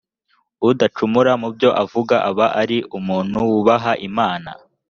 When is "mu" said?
1.41-1.49